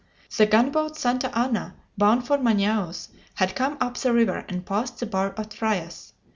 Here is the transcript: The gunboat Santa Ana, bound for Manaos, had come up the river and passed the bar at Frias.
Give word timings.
The 0.35 0.47
gunboat 0.47 0.97
Santa 0.97 1.29
Ana, 1.37 1.75
bound 1.95 2.25
for 2.25 2.39
Manaos, 2.39 3.09
had 3.35 3.55
come 3.55 3.77
up 3.79 3.97
the 3.97 4.11
river 4.11 4.43
and 4.49 4.65
passed 4.65 4.99
the 4.99 5.05
bar 5.05 5.35
at 5.37 5.53
Frias. 5.53 6.13